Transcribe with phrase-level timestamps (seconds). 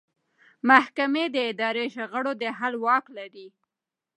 [0.69, 3.47] محکمې د اداري شخړو د حل واک لري.